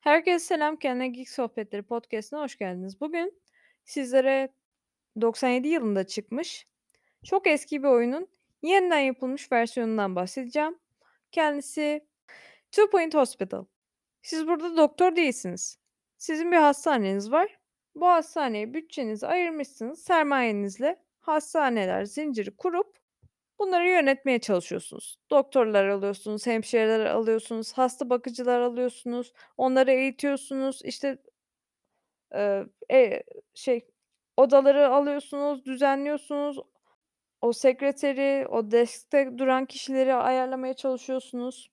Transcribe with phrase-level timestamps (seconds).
[0.00, 3.00] Herkese selam, Kendine Geek Sohbetleri podcast'ine hoş geldiniz.
[3.00, 3.42] Bugün
[3.84, 4.48] sizlere
[5.20, 6.66] 97 yılında çıkmış,
[7.24, 8.28] çok eski bir oyunun
[8.62, 10.78] yeniden yapılmış versiyonundan bahsedeceğim.
[11.32, 12.06] Kendisi
[12.72, 13.64] Two Point Hospital.
[14.22, 15.78] Siz burada doktor değilsiniz.
[16.18, 17.58] Sizin bir hastaneniz var.
[17.94, 20.02] Bu hastaneye bütçenizi ayırmışsınız.
[20.02, 22.98] Sermayenizle hastaneler zinciri kurup
[23.60, 25.18] bunları yönetmeye çalışıyorsunuz.
[25.30, 30.80] Doktorlar alıyorsunuz, hemşireler alıyorsunuz, hasta bakıcılar alıyorsunuz, onları eğitiyorsunuz.
[30.84, 31.18] İşte
[32.34, 33.22] Eee, eee,
[33.54, 33.86] şey,
[34.36, 36.58] odaları alıyorsunuz, düzenliyorsunuz.
[37.42, 41.70] O sekreteri, o deskte duran kişileri ayarlamaya çalışıyorsunuz.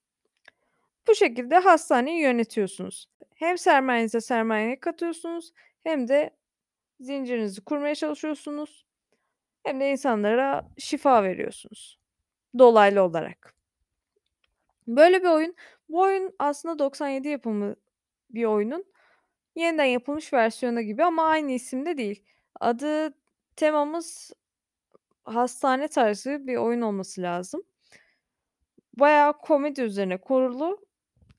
[1.07, 3.05] Bu şekilde hastaneyi yönetiyorsunuz.
[3.35, 5.51] Hem sermayenize sermaye katıyorsunuz
[5.83, 6.31] hem de
[7.01, 8.86] zincirinizi kurmaya çalışıyorsunuz
[9.67, 11.99] hem de insanlara şifa veriyorsunuz
[12.59, 13.53] dolaylı olarak.
[14.87, 15.55] Böyle bir oyun.
[15.89, 17.75] Bu oyun aslında 97 yapımı
[18.29, 18.85] bir oyunun
[19.55, 22.23] yeniden yapılmış versiyonu gibi ama aynı isimde değil.
[22.59, 23.13] Adı
[23.55, 24.33] temamız
[25.25, 27.63] hastane tarzı bir oyun olması lazım.
[28.93, 30.85] Bayağı komedi üzerine kurulu,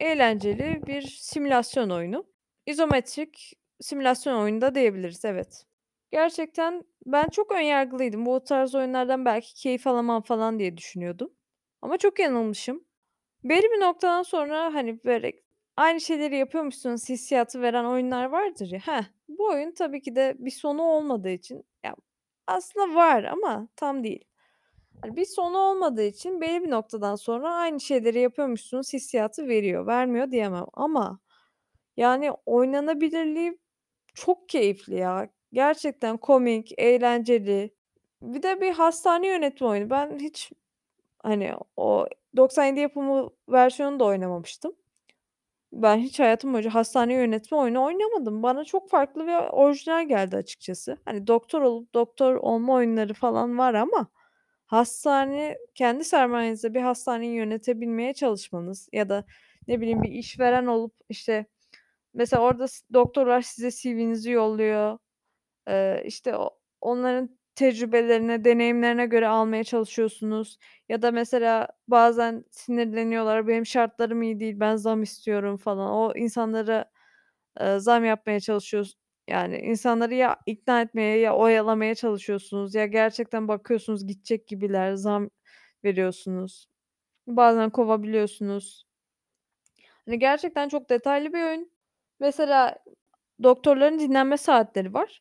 [0.01, 2.25] eğlenceli bir simülasyon oyunu.
[2.67, 5.68] İzometrik simülasyon oyunu da diyebiliriz, evet.
[6.11, 8.27] Gerçekten ben çok ön yargılıydım.
[8.27, 11.33] Bu tarz oyunlardan belki keyif alamam falan diye düşünüyordum
[11.83, 12.85] ama çok yanılmışım.
[13.45, 15.33] Belli bir noktadan sonra, hani, böyle,
[15.77, 20.51] aynı şeyleri yapıyormuşsunuz hissiyatı veren oyunlar vardır ya, heh, bu oyun tabii ki de bir
[20.51, 21.97] sonu olmadığı için ya,
[22.47, 24.25] aslında var ama tam değil.
[25.03, 29.87] Hani, bir sonu olmadığı için belli bir noktadan sonra aynı şeyleri yapıyormuşsunuz hissiyatı veriyor.
[29.87, 31.21] Vermiyor diyemem ama,
[31.97, 33.59] yani, oynanabilirliği
[34.15, 35.31] çok keyifli ya.
[35.53, 37.71] Gerçekten komik, eğlenceli.
[38.23, 39.91] Bir de bir hastane yönetme oyunu.
[39.91, 40.53] Ben hiç,
[41.23, 44.73] hani, o 97 yapımı versiyonunu da oynamamıştım.
[45.73, 48.43] Ben hiç hayatım boyunca hastane yönetme oyunu oynamadım.
[48.43, 50.99] Bana çok farklı ve orijinal geldi açıkçası.
[51.07, 54.09] Hani, doktor olup doktor olma oyunları falan var ama
[54.67, 59.25] hastane kendi sermayenizle bir hastaneyi yönetebilmeye çalışmanız ya da
[59.69, 61.47] ne bileyim bir işveren olup, işte,
[62.15, 64.99] mesela orada doktorlar size CV'nizi yolluyor.
[65.69, 66.35] Eee, işte,
[66.81, 70.59] onların tecrübelerine, deneyimlerine göre almaya çalışıyorsunuz
[70.89, 75.91] ya da mesela bazen sinirleniyorlar, "Benim şartlarım iyi değil, ben zam istiyorum." falan.
[75.93, 76.85] O insanlara,
[77.61, 84.07] eee, zam yapmaya çalışıyorsun yani insanları ya ikna etmeye ya oyalamaya çalışıyorsunuz ya gerçekten bakıyorsunuz
[84.07, 85.31] gidecek gibiler, zam
[85.85, 86.69] veriyorsunuz.
[87.29, 88.85] Bazen kovabiliyorsunuz.
[90.07, 91.71] Hani, gerçekten çok detaylı bir oyun.
[92.21, 92.79] Mesela
[93.43, 95.21] doktorların dinlenme saatleri var.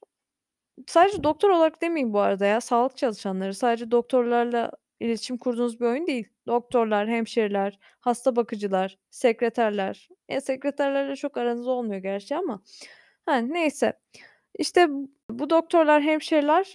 [0.88, 3.54] Sadece doktor olarak demeyeyim bu arada ya, sağlık çalışanları.
[3.54, 6.28] Sadece doktorlarla iletişim kurduğunuz bir oyun değil.
[6.48, 10.10] Doktorlar, hemşireler, hasta bakıcılar, sekreterler.
[10.30, 12.62] Ya, sekreterlerle çok aranız olmuyor gerçi ama,
[13.26, 13.94] hani, neyse.
[14.60, 14.88] İşte,
[15.32, 16.74] bu doktorlar, hemşireler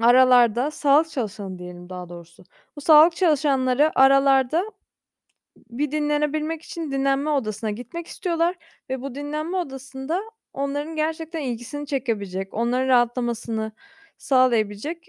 [0.00, 2.44] aralarda sağlık çalışanı diyelim daha doğrusu.
[2.76, 4.72] Bu sağlık çalışanları aralarda
[5.70, 8.56] bir dinlenebilmek için dinlenme odasına gitmek istiyorlar
[8.90, 10.22] ve bu dinlenme odasında
[10.58, 13.72] onların gerçekten ilgisini çekebilecek, onların rahatlamasını
[14.18, 15.08] sağlayabilecek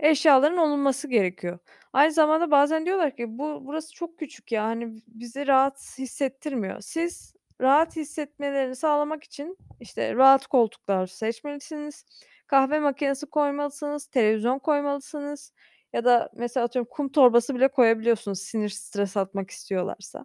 [0.00, 1.58] eşyaların olunması gerekiyor.
[1.92, 7.34] Aynı zamanda bazen diyorlar ki, "Bu burası çok küçük ya, hani, bizi rahat hissettirmiyor." Siz
[7.60, 12.04] rahat hissetmelerini sağlamak için, işte, rahat koltuklar seçmelisiniz,
[12.46, 15.52] kahve makinesi koymalısınız, televizyon koymalısınız
[15.92, 20.24] ya da mesela atıyorum kum torbası bile koyabiliyorsunuz sinir, stres atmak istiyorlarsa.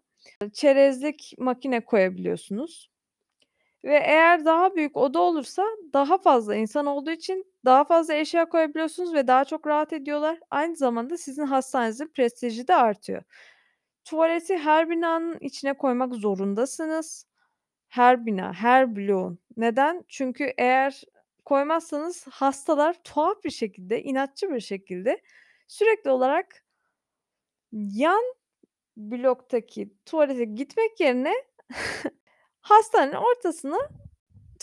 [0.54, 2.92] Çerezlik makine koyabiliyorsunuz
[3.84, 9.14] ve eğer daha büyük oda olursa daha fazla insan olduğu için daha fazla eşya koyabiliyorsunuz
[9.14, 10.40] ve daha çok rahat ediyorlar.
[10.52, 13.24] Aynı zamanda sizin hastanenizin prestiji de artıyor.
[14.06, 17.28] Tuvaleti her binanın içine koymak zorundasınız.
[17.90, 19.40] Her bina, her bloğun.
[19.58, 20.06] Neden?
[20.08, 21.04] Çünkü eğer
[21.46, 25.22] koymazsanız hastalar tuhaf bir şekilde, inatçı bir şekilde
[25.68, 26.64] sürekli olarak
[27.72, 28.24] yan
[28.98, 31.34] bloktaki tuvalete gitmek yerine
[32.62, 33.78] hastanenin ortasına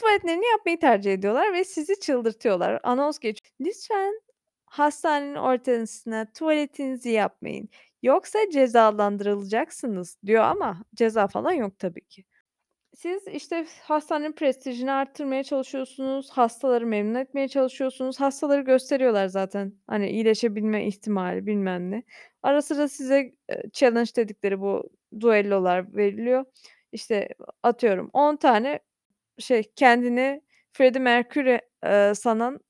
[0.00, 2.80] tuvaletlerini yapmayı tercih ediyorlar ve sizi çıldırtıyorlar.
[2.84, 4.20] Anons geç "Lütfen
[4.66, 7.68] hastanenin ortasına tuvaletinizi yapmayın
[8.02, 12.24] yoksa cezalandırılacaksınız." diyor ama ceza falan yok tabii ki.
[12.96, 18.20] Siz, işte, hastanenin prestijini arttırmaya çalışıyorsunuz, hastaları memnun etmeye çalışıyorsunuz.
[18.20, 22.02] Hastaları gösteriyorlar zaten, hani, iyileşebilme ihtimali bilmem ne.
[22.42, 24.90] Ara sıra size, eee, challenge dedikleri bu
[25.20, 26.44] düellolar veriliyor.
[26.92, 27.28] İşte,
[27.62, 28.80] atıyorum 10 tane
[29.38, 30.42] şey, kendini
[30.72, 32.60] Freddie Mercury, eee, sanan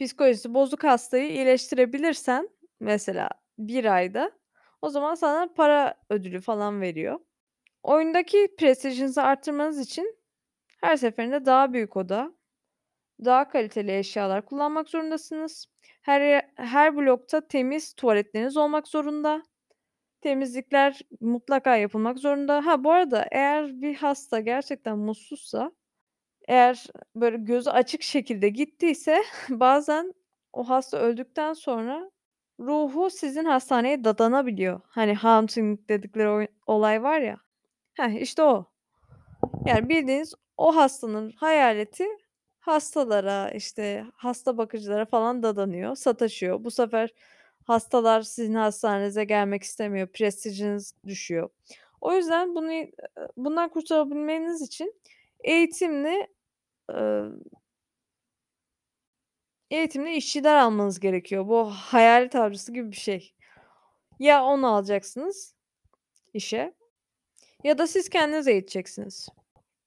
[0.00, 2.50] psikolojisi bozuk hastayı iyileştirebilirsen
[2.80, 4.32] mesela 1 ayda
[4.82, 7.20] o zaman sana para ödülü falan veriyor.
[7.82, 10.16] Oyundaki prestijinizi arttırmanız için
[10.82, 12.32] her seferinde daha büyük oda,
[13.24, 15.66] daha kaliteli eşyalar kullanmak zorundasınız.
[16.02, 19.42] Her her blokta temiz tuvaletleriniz olmak zorunda.
[20.22, 22.66] Temizlikler mutlaka yapılmak zorunda.
[22.66, 25.72] Ha, bu arada eğer bir hasta gerçekten mutsuzsa,
[26.48, 26.86] eğer
[27.16, 30.14] böyle gözü açık şekilde gittiyse bazen
[30.52, 32.10] o hasta öldükten sonra
[32.60, 34.80] ruhu sizin hastaneye dadanabiliyor.
[34.88, 37.36] Hani haunting dedikleri olay var ya.
[37.94, 38.66] Heh, işte o.
[39.66, 42.06] Yani bildiğiniz o hastanın hayaleti
[42.60, 46.64] hastalara, işte, hasta bakıcılara falan dadanıyor, sataşıyor.
[46.64, 47.10] Bu sefer
[47.64, 51.50] hastalar sizin hastanenize gelmek istemiyor, prestijiniz düşüyor.
[52.00, 52.92] O yüzden bunu eee,
[53.36, 54.94] bundan kurtulabilmeniz için
[55.44, 56.28] eğitimli,
[56.90, 57.40] ııı
[59.70, 61.48] eğitimli işçiler almanız gerekiyor.
[61.48, 63.34] Bu hayalet avcısı gibi bir şey.
[64.18, 65.54] Ya onu alacaksınız
[66.34, 66.74] işe
[67.64, 69.28] ya da siz kendiniz eğiteceksiniz.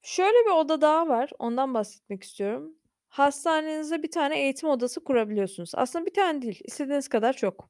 [0.01, 2.75] Şöyle bir oda daha var, ondan bahsetmek istiyorum.
[3.15, 5.71] Hastanenize bir tane eğitim odası kurabiliyorsunuz.
[5.75, 7.69] Aslında bir tane değil, istediğiniz kadar çok.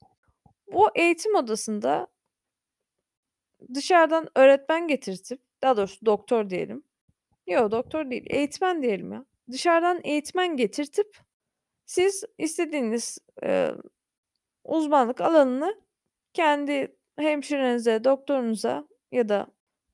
[0.73, 2.07] Bu eğitim odasında
[3.73, 6.83] dışarıdan öğretmen getirtip, daha doğrusu doktor diyelim.
[7.47, 9.25] Yo, doktor değil, eğitmen diyelim ya.
[9.51, 11.17] Dışarıdan eğitmen getirtip
[11.85, 13.71] siz istediğiniz, eee,
[14.63, 15.81] uzmanlık alanını
[16.33, 19.47] kendi hemşirenize, doktorunuza ya da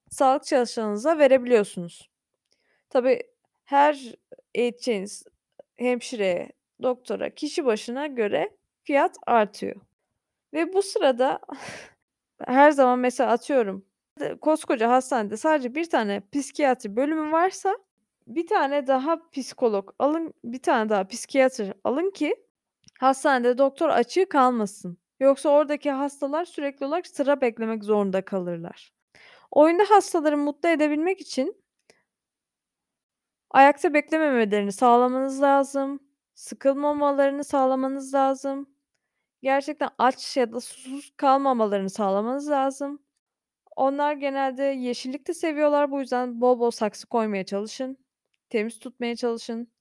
[0.09, 2.09] sağlık çalışanınıza verebiliyorsunuz.
[2.89, 3.23] Tabii
[3.63, 4.15] her
[4.53, 5.23] eğiteceğiniz
[5.81, 6.49] hemşireye,
[6.81, 9.75] doktora kişi başına göre fiyat artıyor
[10.53, 11.39] ve bu sırada
[12.45, 13.85] her zaman mesela atıyorum
[14.41, 17.77] koskoca hastanede sadece 1 tane psikiyatri bölümü varsa
[18.27, 22.35] 1 tane daha psikolog alın, 1 tane daha psikiyatr alın ki
[22.99, 24.97] hastanede doktor açığı kalmasın.
[25.19, 28.93] Yoksa oradaki hastalar sürekli olarak sıra beklemek zorunda kalırlar.
[29.51, 31.55] Oyunda hastaları mutlu edebilmek için
[33.51, 35.99] ayakta beklememelerini sağlamanız lazım,
[36.35, 38.69] sıkılmamalarını sağlamanız lazım,
[39.43, 43.01] gerçekten aç ya da susuz kalmamalarını sağlamanız lazım.
[43.75, 45.91] Onlar genelde yeşillik de seviyorlar.
[45.91, 47.97] Bu yüzden bol bol saksı koymaya çalışın.
[48.49, 49.71] Temiz tutmaya çalışın.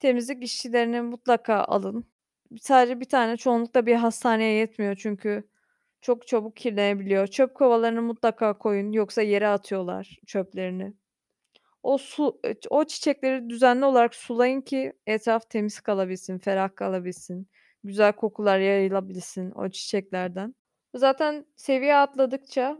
[0.00, 2.12] Temizlik işçilerini mutlaka alın.
[2.60, 5.48] Sadece 1 tane çoğunlukla bir hastaneye yetmiyor çünkü
[6.00, 7.26] çok çabuk kirlenebiliyor.
[7.26, 10.94] Çöp kovalarını mutlaka koyun yoksa yere atıyorlar çöplerini.
[11.82, 17.48] O su eee, o çiçekleri düzenli olarak sulayın ki etraf temiz kalabilsin, ferah kalabilsin.
[17.84, 20.54] Güzel kokular yayılabilsin o çiçeklerden.
[20.94, 22.78] Zaten seviye atladıkça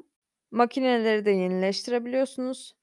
[0.51, 2.75] makineleri de yenileştirebiliyorsunuz.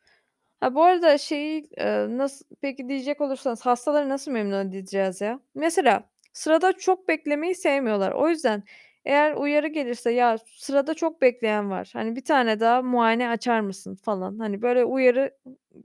[0.60, 5.40] Ha, bu arada şeyi, eee, nasıl peki diyecek olursanız hastaları nasıl memnun edeceğiz ya?
[5.56, 8.12] Mesela sırada çok beklemeyi sevmiyorlar.
[8.12, 8.64] O yüzden
[9.06, 13.96] eğer uyarı gelirse, "Ya, sırada çok bekleyen var, hani, 1 tane daha muayene açar mısın?"
[13.96, 15.38] falan, hani, böyle uyarı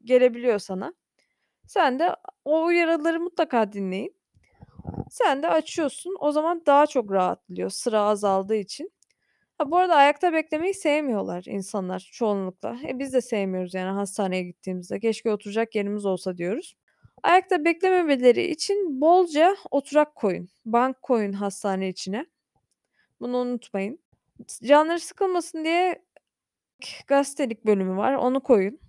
[0.04, 0.94] gelebiliyor sana.
[1.68, 2.16] Sen de
[2.46, 4.14] o uyarıları mutlaka dinleyip
[5.10, 6.16] sen de açıyorsun.
[6.20, 8.92] O zaman daha çok rahatlıyor sıra azaldığı için.
[9.58, 12.76] Ha, bu arada ayakta beklemeyi sevmiyorlar insanlar çoğunlukla.
[12.88, 15.00] E, biz de sevmiyoruz yani hastaneye gittiğimizde.
[15.00, 16.76] "Keşke oturacak yerimiz olsa." diyoruz.
[17.22, 22.26] Ayakta beklememeleri için bolca oturak koyun, bank koyun hastane içine.
[23.24, 23.98] Bunu unutmayın.
[24.64, 26.02] Canları sıkılmasın diye
[27.06, 28.80] gazetelik bölümü var, onu koyun.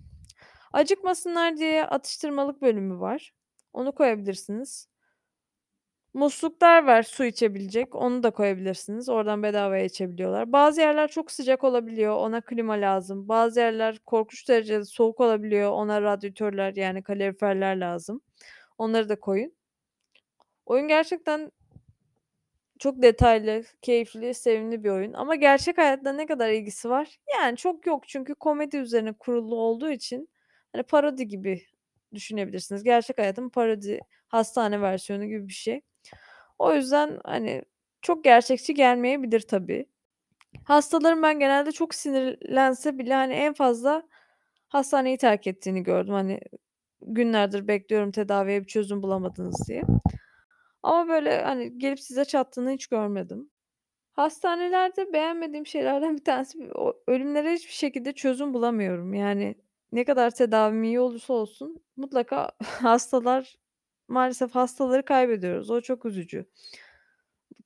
[0.72, 3.32] Acıkmasınlar diye atıştırmalık bölümü var.
[3.72, 4.88] Onu koyabilirsiniz.
[6.14, 9.08] Musluklar var su içebilecek, onu da koyabilirsiniz.
[9.08, 10.52] Oradan bedavaya içebiliyorlar.
[10.52, 13.28] Bazı yerler çok sıcak olabiliyor, ona klima lazım.
[13.28, 18.20] Bazı yerler korkunç derecede soğuk olabiliyor, ona radyatörler yani kaloriferler lazım.
[18.78, 19.52] Onları da koyun.
[20.66, 21.52] Oyun gerçekten
[22.78, 27.18] çok detaylı, keyifli, sevimli bir oyun ama gerçek hayatla ne kadar ilgisi var?
[27.40, 30.28] Yani çok yok çünkü komedi üzerine kurulu olduğu için,
[30.72, 31.62] hani, parodi gibi
[32.14, 32.84] düşünebilirsiniz.
[32.84, 35.80] Gerçek hayatın parodi, hastane versiyonu gibi bir şey.
[36.58, 37.62] O yüzden, hani,
[38.02, 39.86] çok gerçekçi gelmeyebilir tabii.
[40.64, 44.02] Hastaların ben genelde çok sinirlense bile, hani, en fazla
[44.68, 46.14] hastaneyi terk ettiğini gördüm.
[46.14, 46.40] Hani,
[47.02, 49.82] günlerdir bekliyorum tedaviye bir çözüm bulamadınız diye.
[50.86, 53.50] Ama böyle, hani, gelip size çattığını hiç görmedim.
[54.12, 56.58] Hastanelerde beğenmediğim şeylerden bir tanesi
[57.06, 59.14] ölümlere hiçbir şekilde çözüm bulamıyorum.
[59.14, 59.54] Yani
[59.92, 63.56] ne kadar tedavim iyi olursa olsun mutlaka hastalar
[64.08, 65.70] maalesef hastaları kaybediyoruz.
[65.70, 66.46] O çok üzücü.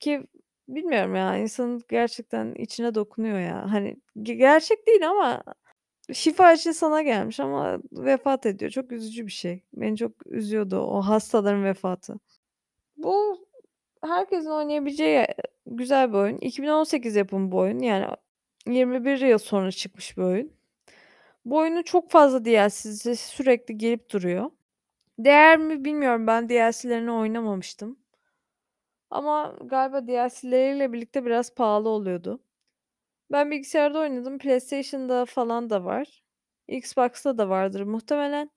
[0.01, 0.27] Ki
[0.69, 3.73] bilmiyorum ya, insanın gerçekten içine dokunuyor ya.
[3.73, 5.43] Hani, ge gerçek değil ama
[6.13, 8.71] şifa için sana gelmiş ama vefat ediyor.
[8.71, 9.65] Çok üzücü bir şey.
[9.75, 12.21] Beni çok üzüyordu o hastaların vefatı.
[13.03, 13.47] Bu
[14.05, 15.35] herkesin oynayabileceği, eee,
[15.67, 16.39] güzel bir oyun.
[16.39, 17.79] 2018 yapımı bu oyun.
[17.79, 18.07] Yani
[18.69, 20.53] 21 yıl sonra çıkmış bir oyun.
[21.45, 24.51] Bu oyunun çok fazla DLC'si sürekli gelip duruyor.
[25.19, 26.27] Değer mi bilmiyorum.
[26.27, 27.99] Ben DLC'lerini oynamamıştım.
[29.11, 32.41] Ama galiba DLC'leriyle birlikte biraz pahalı oluyordu.
[33.33, 34.39] Ben bilgisayarda oynadım.
[34.39, 36.25] PlayStation'da falan da var.
[36.69, 38.51] Xbox'ta da vardır muhtemelen.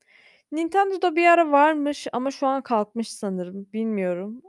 [0.53, 3.67] Nintendo'da bir ara varmış ama şu an kalkmış sanırım.
[3.73, 4.41] Bilmiyorum.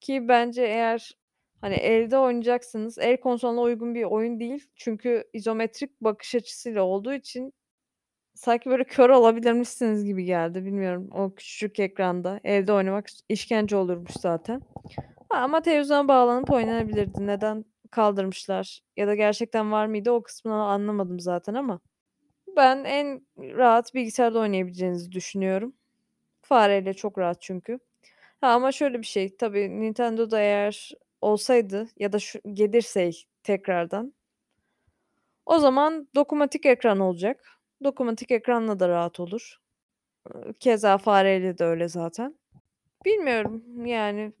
[0.00, 1.16] Ki bence eğer,
[1.60, 4.68] hani, elde oynayacaksınız el konsoluna uygun bir oyun değil.
[4.76, 7.52] Çünkü izometrik bakış açısıyla olduğu için
[8.34, 10.64] sanki böyle kör olabilirmişsiniz gibi geldi.
[10.64, 14.62] Bilmiyorum o küçücük ekranda evde oynamak işkence olurmuş zaten.
[15.30, 17.26] Ama televizyona bağlanıp oynanabilirdi.
[17.26, 21.80] Neden kaldırmışlar ya da gerçekten var mıydı o kısmını anlamadım zaten ama
[22.56, 25.74] ben en rahat bilgisayarda oynayabileceğinizi düşünüyorum.
[26.42, 27.78] Fareyle çok rahat çünkü.
[28.40, 33.10] Ha, ama şöyle bir şey, tabii Nintendo'da eğer olsaydı ya da şu gelirse
[33.42, 34.14] tekrardan
[35.46, 37.50] o zaman dokunmatik ekran olacak.
[37.84, 39.60] Dokunmatik ekranla da rahat olur.
[40.60, 42.34] Keza fareyle de öyle zaten.
[43.04, 44.32] Bilmiyorum, yani,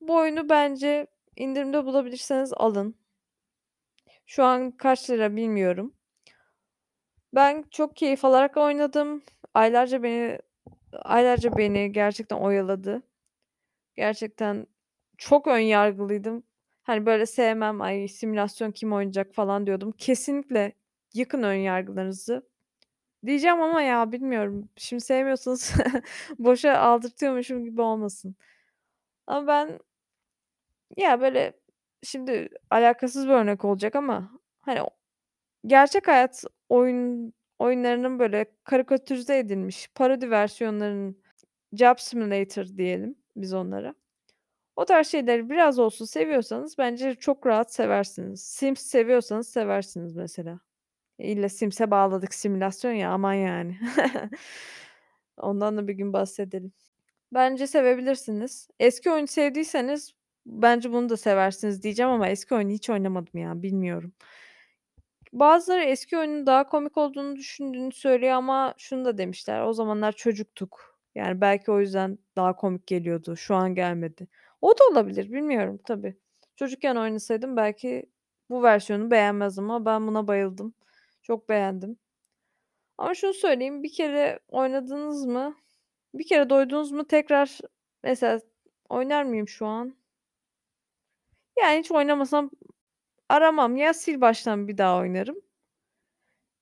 [0.00, 2.94] bu oyunu bence indirimde bulabilirseniz alın.
[4.26, 5.94] Şu an kaç lira bilmiyorum.
[7.34, 9.22] Ben çok keyif alarak oynadım.
[9.54, 10.38] Aylarca beni
[10.92, 13.02] aylarca beni gerçekten oyaladı.
[13.96, 14.66] Gerçekten
[15.18, 16.42] çok ön yargılıydım.
[16.82, 19.92] Hani, böyle sevmem, "Ay, simülasyon kim oynayacak?" falan diyordum.
[19.98, 20.72] Kesinlikle
[21.14, 22.48] yıkın ön yargılarınızı.
[23.26, 24.68] Diyeceğim ama ya bilmiyorum.
[24.76, 25.74] Şimdi sevmiyorsanız
[26.38, 28.36] boşa aldırtıyormuşum gibi olmasın.
[29.26, 29.80] Ama ben
[30.96, 31.52] ya, böyle,
[32.02, 34.80] şimdi alakasız bir örnek olacak ama, hani,
[35.66, 41.22] gerçek hayat oyun oyunlarının, böyle, karikatürize edilmiş parodi versiyonlarının
[41.74, 43.94] Job Simulator diyelim biz onlara.
[44.76, 48.42] O tarz şeyleri biraz olsun seviyorsanız bence çok rahat seversiniz.
[48.42, 50.60] Sims seviyorsanız seversiniz mesela.
[51.18, 53.78] İlla Sims'e bağladık simülasyon ya, aman yani.
[55.38, 56.72] Ondan da bir gün bahsedelim.
[57.34, 58.68] Bence sevebilirsiniz.
[58.80, 60.14] Eski oyunu sevdiyseniz
[60.46, 64.12] bence bunu da seversiniz diyeceğim ama eski oyunu hiç oynamadım ya, bilmiyorum.
[65.32, 70.98] Bazıları eski oyunun daha komik olduğunu düşündüğünü söylüyor ama şunu da demişler, "O zamanlar çocuktuk."
[71.14, 74.28] Yani belki o yüzden daha komik geliyordu, şu an gelmedi.
[74.60, 76.16] O da olabilir, bilmiyorum tabii.
[76.56, 78.06] Çocukken oynasaydım belki
[78.50, 80.74] bu versiyonu beğenmezdim ama ben buna bayıldım.
[81.22, 81.98] Çok beğendim.
[82.98, 85.54] Ama şunu söyleyeyim, bir kere oynadınız mı,
[86.14, 87.58] bir kere doydunuz mu tekrar
[88.04, 88.40] mesela
[88.88, 89.96] oynar mıyım şu an?
[91.58, 92.50] Yani hiç oynamasam
[93.30, 93.76] aramam.
[93.76, 95.36] Ya sil baştan bir daha oynarım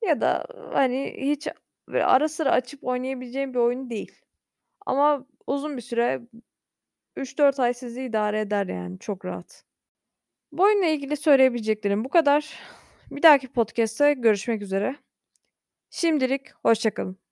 [0.03, 1.49] ya da, hani, hiç
[1.89, 4.21] böyle ara sıra açıp oynayabileceğim bir oyun değil.
[4.87, 6.21] Ama uzun bir süre
[7.17, 9.65] 3-4 ay sizi idare eder yani çok rahat.
[10.53, 12.59] Bu oyunla ilgili söyleyebileceklerim bu kadar.
[13.11, 14.97] Bir dahaki podcast'te görüşmek üzere.
[15.91, 17.28] Şimdilik hoşça kalın.